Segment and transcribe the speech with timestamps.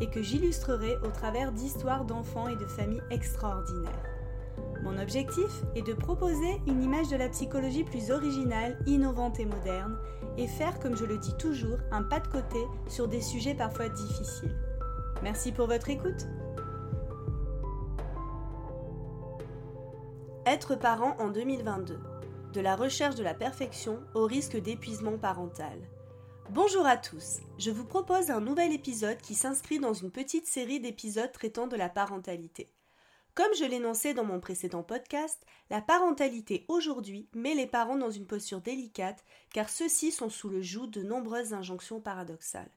[0.00, 4.04] et que j'illustrerai au travers d'histoires d'enfants et de familles extraordinaires.
[4.82, 9.98] Mon objectif est de proposer une image de la psychologie plus originale, innovante et moderne,
[10.36, 13.88] et faire, comme je le dis toujours, un pas de côté sur des sujets parfois
[13.88, 14.56] difficiles.
[15.22, 16.26] Merci pour votre écoute.
[20.46, 21.98] Être parent en 2022.
[22.52, 25.78] De la recherche de la perfection au risque d'épuisement parental.
[26.50, 30.80] Bonjour à tous, je vous propose un nouvel épisode qui s'inscrit dans une petite série
[30.80, 32.72] d'épisodes traitant de la parentalité.
[33.34, 38.26] Comme je l'énonçais dans mon précédent podcast, la parentalité aujourd'hui met les parents dans une
[38.26, 42.72] posture délicate car ceux-ci sont sous le joug de nombreuses injonctions paradoxales.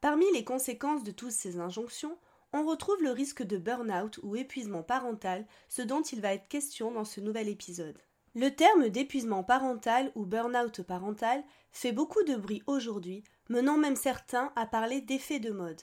[0.00, 2.16] Parmi les conséquences de toutes ces injonctions,
[2.54, 6.90] on retrouve le risque de burn-out ou épuisement parental, ce dont il va être question
[6.90, 7.98] dans ce nouvel épisode.
[8.34, 14.52] Le terme d'épuisement parental ou burn-out parental fait beaucoup de bruit aujourd'hui, menant même certains
[14.54, 15.80] à parler d'effet de mode.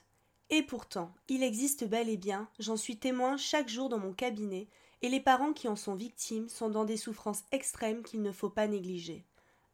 [0.50, 4.68] Et pourtant, il existe bel et bien, j'en suis témoin chaque jour dans mon cabinet,
[5.02, 8.50] et les parents qui en sont victimes sont dans des souffrances extrêmes qu'il ne faut
[8.50, 9.26] pas négliger.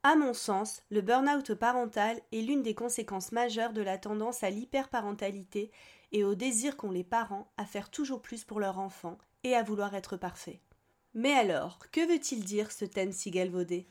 [0.03, 4.49] À mon sens, le burn-out parental est l'une des conséquences majeures de la tendance à
[4.49, 5.71] l'hyperparentalité
[6.11, 9.63] et au désir qu'ont les parents à faire toujours plus pour leur enfant et à
[9.63, 10.59] vouloir être parfaits.
[11.13, 13.87] Mais alors, que veut-il dire ce thème si galvaudé?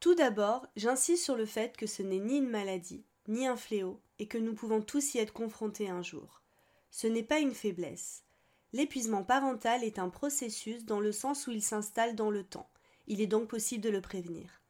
[0.00, 4.00] Tout d'abord, j'insiste sur le fait que ce n'est ni une maladie, ni un fléau,
[4.18, 6.42] et que nous pouvons tous y être confrontés un jour.
[6.90, 8.24] Ce n'est pas une faiblesse.
[8.72, 12.68] L'épuisement parental est un processus dans le sens où il s'installe dans le temps.
[13.06, 14.60] Il est donc possible de le prévenir.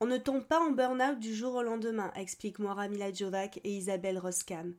[0.00, 4.18] On ne tombe pas en burn-out du jour au lendemain, expliquent Moira Miladjovac et Isabelle
[4.18, 4.74] Roskam.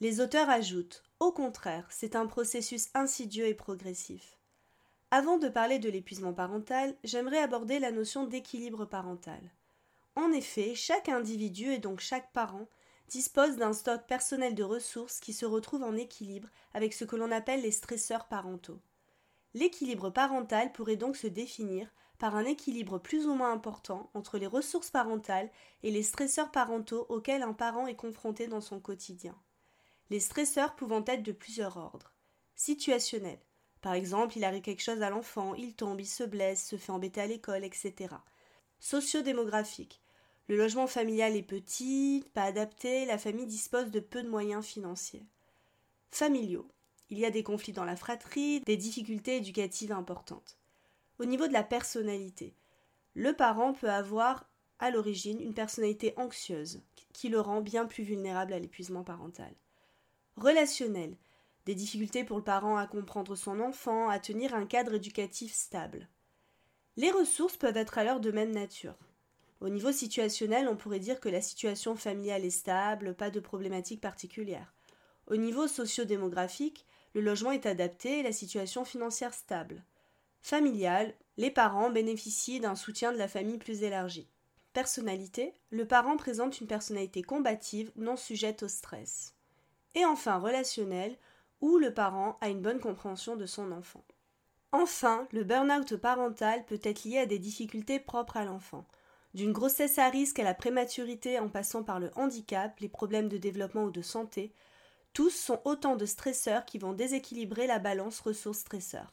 [0.00, 4.39] Les auteurs ajoutent Au contraire, c'est un processus insidieux et progressif.
[5.12, 9.40] Avant de parler de l'épuisement parental, j'aimerais aborder la notion d'équilibre parental.
[10.14, 12.68] En effet, chaque individu et donc chaque parent
[13.08, 17.32] dispose d'un stock personnel de ressources qui se retrouve en équilibre avec ce que l'on
[17.32, 18.80] appelle les stresseurs parentaux.
[19.52, 21.88] L'équilibre parental pourrait donc se définir
[22.20, 25.50] par un équilibre plus ou moins important entre les ressources parentales
[25.82, 29.34] et les stresseurs parentaux auxquels un parent est confronté dans son quotidien.
[30.10, 32.12] Les stresseurs pouvant être de plusieurs ordres.
[32.54, 33.40] Situationnels,
[33.80, 36.92] par exemple, il arrive quelque chose à l'enfant, il tombe, il se blesse, se fait
[36.92, 38.14] embêter à l'école, etc.
[38.78, 40.00] Sociodémographique.
[40.48, 45.24] Le logement familial est petit, pas adapté, la famille dispose de peu de moyens financiers.
[46.10, 46.68] Familiaux.
[47.08, 50.58] Il y a des conflits dans la fratrie, des difficultés éducatives importantes.
[51.18, 52.54] Au niveau de la personnalité,
[53.14, 54.48] le parent peut avoir
[54.78, 59.52] à l'origine une personnalité anxieuse, qui le rend bien plus vulnérable à l'épuisement parental.
[60.36, 61.16] Relationnel
[61.66, 66.08] des difficultés pour le parent à comprendre son enfant, à tenir un cadre éducatif stable.
[66.96, 68.96] Les ressources peuvent être alors de même nature.
[69.60, 74.00] Au niveau situationnel, on pourrait dire que la situation familiale est stable, pas de problématiques
[74.00, 74.74] particulières.
[75.26, 79.84] Au niveau sociodémographique, le logement est adapté et la situation financière stable.
[80.40, 84.28] Familial, les parents bénéficient d'un soutien de la famille plus élargi.
[84.72, 89.34] Personnalité, le parent présente une personnalité combative non sujette au stress.
[89.94, 91.18] Et enfin relationnel,
[91.60, 94.04] où le parent a une bonne compréhension de son enfant.
[94.72, 98.86] Enfin, le burn-out parental peut être lié à des difficultés propres à l'enfant.
[99.34, 103.38] D'une grossesse à risque à la prématurité en passant par le handicap, les problèmes de
[103.38, 104.52] développement ou de santé,
[105.12, 109.12] tous sont autant de stresseurs qui vont déséquilibrer la balance ressources-stresseurs.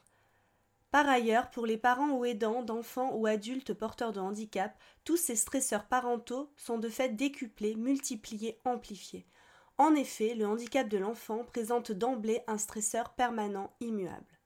[0.91, 5.35] Par ailleurs, pour les parents ou aidants d'enfants ou adultes porteurs de handicap, tous ces
[5.35, 9.25] stresseurs parentaux sont de fait décuplés, multipliés, amplifiés.
[9.77, 14.39] En effet, le handicap de l'enfant présente d'emblée un stresseur permanent immuable.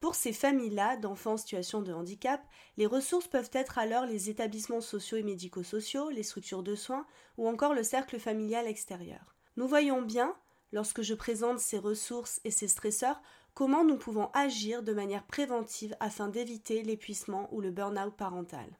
[0.00, 2.42] Pour ces familles-là d'enfants en situation de handicap,
[2.78, 7.06] les ressources peuvent être alors les établissements sociaux et médico-sociaux, les structures de soins
[7.36, 9.36] ou encore le cercle familial extérieur.
[9.56, 10.34] Nous voyons bien,
[10.72, 13.20] lorsque je présente ces ressources et ces stresseurs,
[13.52, 18.78] comment nous pouvons agir de manière préventive afin d'éviter l'épuisement ou le burn-out parental.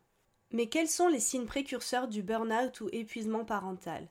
[0.53, 4.09] Mais quels sont les signes précurseurs du burn-out ou épuisement parental?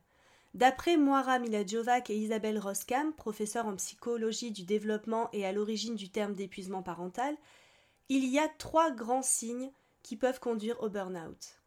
[0.54, 6.10] D'après Moira Miladjovac et Isabelle Roskam, professeurs en psychologie du développement et à l'origine du
[6.10, 7.36] terme d'épuisement parental,
[8.10, 11.62] il y a trois grands signes qui peuvent conduire au burn-out.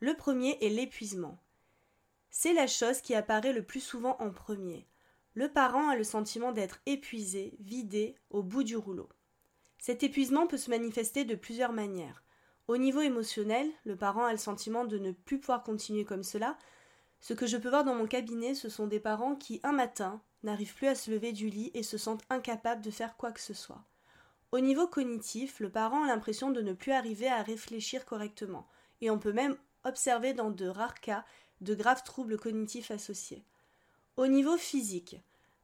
[0.00, 1.38] Le premier est l'épuisement.
[2.30, 4.86] C'est la chose qui apparaît le plus souvent en premier.
[5.34, 9.08] Le parent a le sentiment d'être épuisé, vidé, au bout du rouleau.
[9.78, 12.22] Cet épuisement peut se manifester de plusieurs manières.
[12.68, 16.58] Au niveau émotionnel, le parent a le sentiment de ne plus pouvoir continuer comme cela.
[17.20, 20.20] Ce que je peux voir dans mon cabinet, ce sont des parents qui, un matin,
[20.42, 23.40] n'arrivent plus à se lever du lit et se sentent incapables de faire quoi que
[23.40, 23.84] ce soit.
[24.52, 28.66] Au niveau cognitif, le parent a l'impression de ne plus arriver à réfléchir correctement,
[29.00, 31.24] et on peut même observer dans de rares cas
[31.60, 33.44] de graves troubles cognitifs associés.
[34.16, 35.16] Au niveau physique,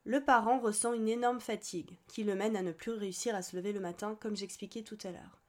[0.04, 3.56] le parent ressent une énorme fatigue qui le mène à ne plus réussir à se
[3.56, 5.40] lever le matin, comme j'expliquais tout à l'heure.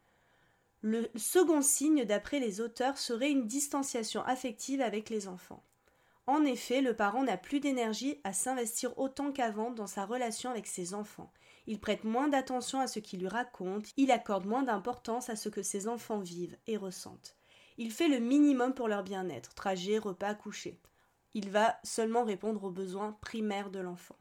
[0.82, 5.64] Le second signe, d'après les auteurs, serait une distanciation affective avec les enfants.
[6.28, 10.66] En effet, le parent n'a plus d'énergie à s'investir autant qu'avant dans sa relation avec
[10.66, 11.32] ses enfants.
[11.68, 15.50] Il prête moins d'attention à ce qu'il lui raconte, il accorde moins d'importance à ce
[15.50, 17.36] que ses enfants vivent et ressentent.
[17.78, 20.80] Il fait le minimum pour leur bien-être, trajet, repas, coucher.
[21.34, 24.18] Il va seulement répondre aux besoins primaires de l'enfant.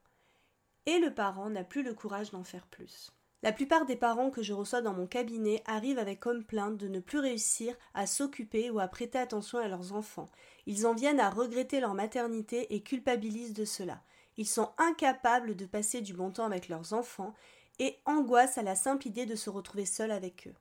[0.87, 3.13] Et le parent n'a plus le courage d'en faire plus.
[3.45, 6.89] La plupart des parents que je reçois dans mon cabinet arrivent avec comme plainte de
[6.89, 10.31] ne plus réussir à s'occuper ou à prêter attention à leurs enfants.
[10.65, 14.01] Ils en viennent à regretter leur maternité et culpabilisent de cela.
[14.39, 17.35] Ils sont incapables de passer du bon temps avec leurs enfants
[17.79, 20.55] et angoissent à la simple idée de se retrouver seuls avec eux.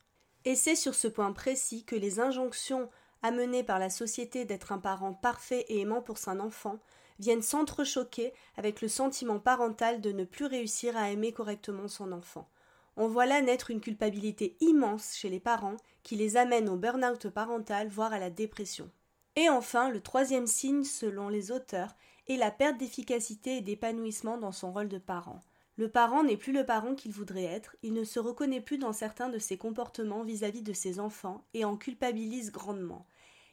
[0.44, 2.90] Et c'est sur ce point précis que les injonctions
[3.22, 6.80] amenées par la société d'être un parent parfait et aimant pour son enfant
[7.18, 12.46] viennent s'entrechoquer avec le sentiment parental de ne plus réussir à aimer correctement son enfant.
[12.96, 17.30] On voit là naître une culpabilité immense chez les parents qui les amène au burn-out
[17.30, 18.92] parental, voire à la dépression.
[19.36, 21.96] Et enfin, le troisième signe, selon les auteurs,
[22.28, 25.44] est la perte d'efficacité et d'épanouissement dans son rôle de parent.
[25.76, 28.94] Le parent n'est plus le parent qu'il voudrait être, il ne se reconnaît plus dans
[28.94, 33.08] certains de ses comportements vis-à-vis de ses enfants et en culpabilise grandement.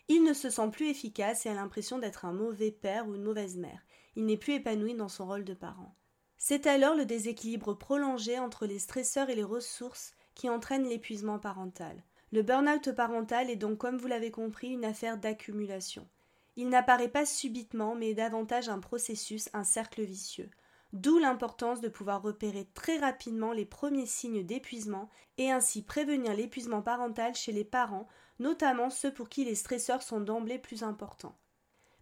[0.08, 3.22] Il ne se sent plus efficace et a l'impression d'être un mauvais père ou une
[3.22, 3.86] mauvaise mère.
[4.16, 5.94] Il n'est plus épanoui dans son rôle de parent.
[6.42, 12.02] C'est alors le déséquilibre prolongé entre les stresseurs et les ressources qui entraîne l'épuisement parental.
[12.32, 16.08] Le burn-out parental est donc, comme vous l'avez compris, une affaire d'accumulation.
[16.56, 20.48] Il n'apparaît pas subitement, mais davantage un processus, un cercle vicieux.
[20.94, 26.80] D'où l'importance de pouvoir repérer très rapidement les premiers signes d'épuisement et ainsi prévenir l'épuisement
[26.80, 28.08] parental chez les parents,
[28.38, 31.36] notamment ceux pour qui les stresseurs sont d'emblée plus importants.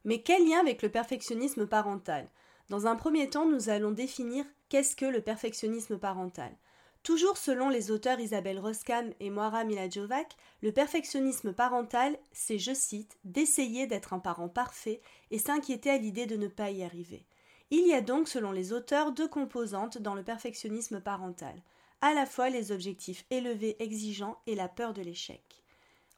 [0.04, 2.28] Mais quel lien avec le perfectionnisme parental?
[2.68, 6.54] Dans un premier temps, nous allons définir qu'est-ce que le perfectionnisme parental.
[7.02, 13.16] Toujours selon les auteurs Isabelle Roskam et Moira Miladjovac, le perfectionnisme parental, c'est, je cite,
[13.24, 15.00] d'essayer d'être un parent parfait
[15.30, 17.24] et s'inquiéter à l'idée de ne pas y arriver.
[17.70, 21.54] Il y a donc, selon les auteurs, deux composantes dans le perfectionnisme parental,
[22.02, 25.62] à la fois les objectifs élevés exigeants et la peur de l'échec.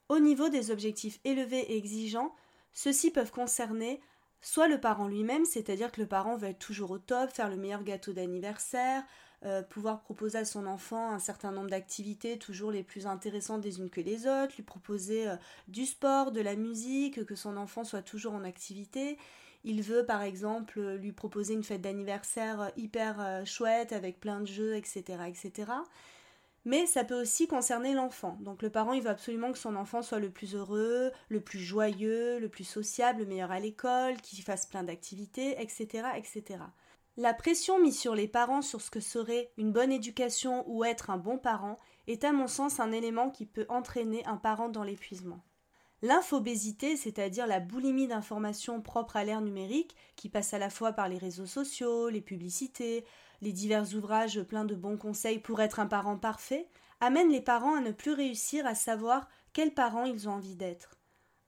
[0.08, 2.34] Au niveau des objectifs élevés et exigeants,
[2.72, 4.00] ceux-ci peuvent concerner
[4.40, 7.56] soit le parent lui-même, c'est-à-dire que le parent veut être toujours au top, faire le
[7.56, 9.04] meilleur gâteau d'anniversaire,
[9.44, 13.78] euh, pouvoir proposer à son enfant un certain nombre d'activités toujours les plus intéressantes des
[13.78, 15.36] unes que les autres, lui proposer euh,
[15.68, 19.16] du sport, de la musique, que son enfant soit toujours en activité.
[19.64, 24.46] Il veut par exemple lui proposer une fête d'anniversaire euh, hyper chouette avec plein de
[24.46, 25.72] jeux, etc., etc.
[26.64, 28.36] Mais ça peut aussi concerner l'enfant.
[28.40, 31.58] Donc le parent, il veut absolument que son enfant soit le plus heureux, le plus
[31.58, 36.60] joyeux, le plus sociable, le meilleur à l'école, qu'il fasse plein d'activités, etc., etc.
[37.16, 41.10] La pression mise sur les parents sur ce que serait une bonne éducation ou être
[41.10, 44.84] un bon parent est à mon sens un élément qui peut entraîner un parent dans
[44.84, 45.42] l'épuisement.
[46.02, 51.08] L'infobésité, c'est-à-dire la boulimie d'informations propres à l'ère numérique, qui passe à la fois par
[51.08, 53.04] les réseaux sociaux, les publicités,
[53.40, 56.68] les divers ouvrages pleins de bons conseils pour être un parent parfait,
[57.00, 60.96] amène les parents à ne plus réussir à savoir quels parents ils ont envie d'être.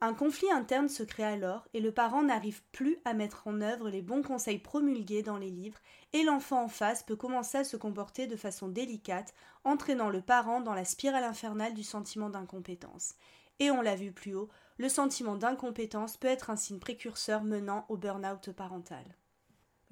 [0.01, 3.89] Un conflit interne se crée alors et le parent n'arrive plus à mettre en œuvre
[3.89, 5.79] les bons conseils promulgués dans les livres
[6.13, 9.33] et l'enfant en face peut commencer à se comporter de façon délicate,
[9.63, 13.15] entraînant le parent dans la spirale infernale du sentiment d'incompétence.
[13.61, 17.87] Et on l'a vu plus haut, le sentiment d'incompétence peut être un signe précurseur menant
[17.89, 19.05] au burn-out parental.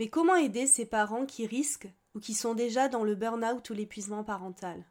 [0.01, 3.75] Mais comment aider ces parents qui risquent ou qui sont déjà dans le burn-out ou
[3.75, 4.83] l'épuisement parental?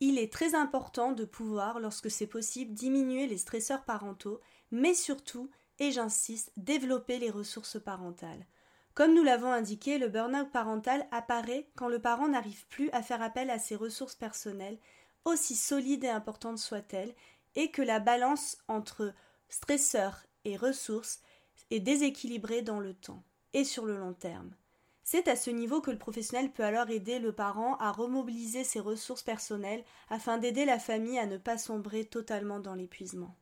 [0.00, 4.40] Il est très important de pouvoir, lorsque c'est possible, diminuer les stresseurs parentaux,
[4.70, 8.46] mais surtout, et j'insiste, développer les ressources parentales.
[8.94, 13.20] Comme nous l'avons indiqué, le burn-out parental apparaît quand le parent n'arrive plus à faire
[13.20, 14.78] appel à ses ressources personnelles,
[15.26, 17.14] aussi solides et importantes soient-elles,
[17.54, 19.12] et que la balance entre
[19.50, 21.20] stresseurs et ressources
[21.70, 24.50] est déséquilibrée dans le temps et sur le long terme.
[25.04, 28.80] C'est à ce niveau que le professionnel peut alors aider le parent à remobiliser ses
[28.80, 33.34] ressources personnelles afin d'aider la famille à ne pas sombrer totalement dans l'épuisement.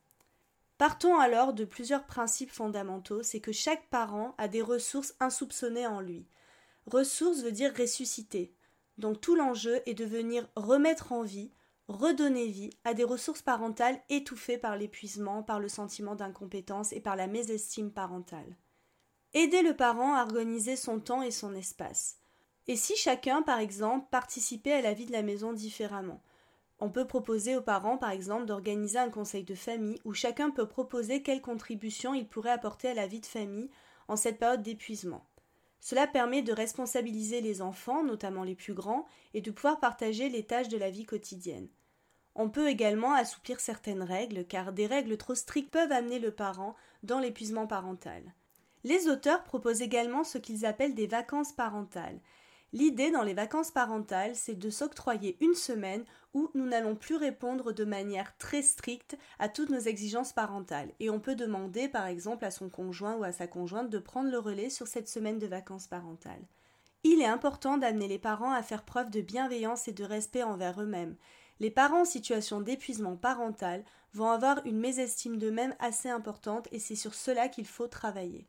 [0.79, 6.01] Partons alors de plusieurs principes fondamentaux, c'est que chaque parent a des ressources insoupçonnées en
[6.01, 6.27] lui.
[6.87, 8.55] Ressources veut dire ressusciter.
[8.99, 11.51] Donc tout l'enjeu est de venir remettre en vie
[11.89, 17.17] redonner vie à des ressources parentales étouffées par l'épuisement, par le sentiment d'incompétence et par
[17.17, 18.57] la mésestime parentale.
[19.35, 22.19] Aider le parent à organiser son temps et son espace.
[22.69, 26.23] Et si chacun, par exemple, participait à la vie de la maison différemment?
[26.79, 30.69] On peut proposer aux parents, par exemple, d'organiser un conseil de famille où chacun peut
[30.69, 33.71] proposer quelle contribution il pourrait apporter à la vie de famille
[34.09, 35.27] en cette période d'épuisement.
[35.81, 40.45] Cela permet de responsabiliser les enfants, notamment les plus grands, et de pouvoir partager les
[40.45, 41.69] tâches de la vie quotidienne.
[42.35, 46.75] On peut également assouplir certaines règles, car des règles trop strictes peuvent amener le parent
[47.03, 48.35] dans l'épuisement parental.
[48.85, 52.21] Les auteurs proposent également ce qu'ils appellent des vacances parentales.
[52.73, 56.05] L'idée dans les vacances parentales, c'est de s'octroyer une semaine
[56.35, 60.93] où nous n'allons plus répondre de manière très stricte à toutes nos exigences parentales.
[61.01, 64.31] Et on peut demander par exemple à son conjoint ou à sa conjointe de prendre
[64.31, 66.45] le relais sur cette semaine de vacances parentales.
[67.05, 70.83] Il est important d'amener les parents à faire preuve de bienveillance et de respect envers
[70.83, 71.17] eux-mêmes.
[71.61, 76.97] Les parents en situation d'épuisement parental vont avoir une mésestime d'eux-mêmes assez importante et c'est
[76.97, 78.49] sur cela qu'il faut travailler.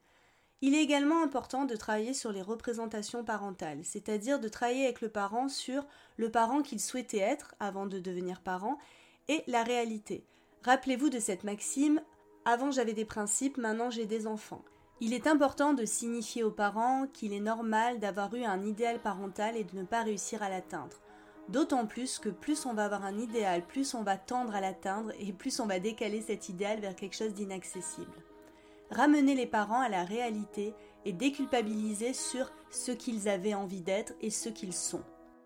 [0.64, 5.10] Il est également important de travailler sur les représentations parentales, c'est-à-dire de travailler avec le
[5.10, 5.86] parent sur
[6.18, 8.80] le parent qu'il souhaitait être avant de devenir parent
[9.28, 10.26] et la réalité.
[10.64, 12.02] Rappelez-vous de cette maxime
[12.44, 14.64] avant j'avais des principes, maintenant j'ai des enfants.
[15.00, 19.56] Il est important de signifier aux parents qu'il est normal d'avoir eu un idéal parental
[19.56, 20.98] et de ne pas réussir à l'atteindre.
[21.50, 25.12] D'autant plus que plus on va avoir un idéal, plus on va tendre à l'atteindre
[25.20, 28.24] et plus on va décaler cet idéal vers quelque chose d'inaccessible
[28.92, 30.74] ramener les parents à la réalité
[31.06, 35.04] et déculpabiliser sur ce qu'ils avaient envie d'être et ce qu'ils sont.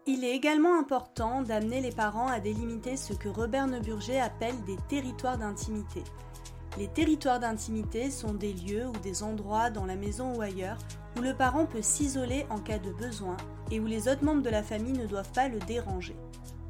[0.08, 4.78] Il est également important d'amener les parents à délimiter ce que Robert Neuburger appelle des
[4.90, 6.04] territoires d'intimité.
[6.78, 10.78] Les territoires d'intimité sont des lieux ou des endroits dans la maison ou ailleurs
[11.18, 13.38] où le parent peut s'isoler en cas de besoin
[13.70, 16.16] et où les autres membres de la famille ne doivent pas le déranger.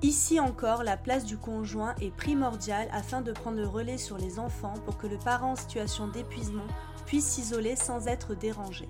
[0.04, 4.40] Ici encore, la place du conjoint est primordiale afin de prendre le relais sur les
[4.40, 6.66] enfants pour que le parent en situation d'épuisement
[7.06, 8.90] puisse s'isoler sans être dérangé.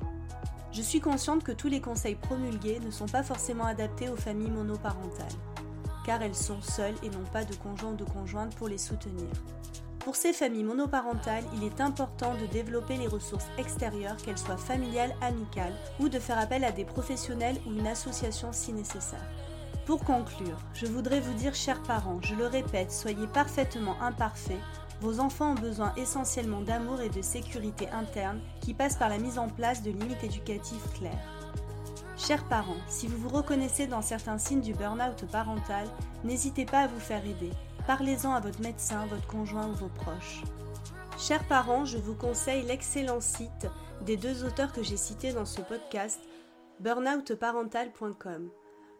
[0.71, 4.51] Je suis consciente que tous les conseils promulgués ne sont pas forcément adaptés aux familles
[4.51, 5.27] monoparentales,
[6.05, 9.27] car elles sont seules et n'ont pas de conjoint ou de conjointe pour les soutenir.
[9.99, 15.13] Pour ces familles monoparentales, il est important de développer les ressources extérieures, qu'elles soient familiales,
[15.21, 19.27] amicales, ou de faire appel à des professionnels ou une association si nécessaire.
[19.85, 24.59] Pour conclure, je voudrais vous dire, chers parents, je le répète, soyez parfaitement imparfaits.
[25.01, 29.39] Vos enfants ont besoin essentiellement d'amour et de sécurité interne qui passe par la mise
[29.39, 31.27] en place de limites éducatives claires.
[32.15, 35.87] Chers parents, si vous vous reconnaissez dans certains signes du burn-out parental,
[36.23, 37.49] n'hésitez pas à vous faire aider.
[37.87, 40.43] Parlez-en à votre médecin, votre conjoint ou vos proches.
[41.17, 43.67] Chers parents, je vous conseille l'excellent site
[44.05, 46.19] des deux auteurs que j'ai cités dans ce podcast,
[46.79, 48.51] burnoutparental.com.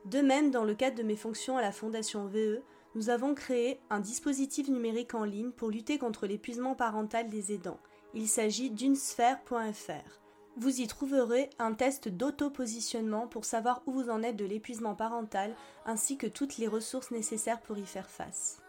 [0.05, 2.61] De même, dans le cadre de mes fonctions à la Fondation VE,
[2.95, 7.79] nous avons créé un dispositif numérique en ligne pour lutter contre l'épuisement parental des aidants.
[8.13, 10.21] Il s'agit d'unesphère.fr.
[10.57, 15.55] Vous y trouverez un test d'auto-positionnement pour savoir où vous en êtes de l'épuisement parental
[15.85, 18.60] ainsi que toutes les ressources nécessaires pour y faire face.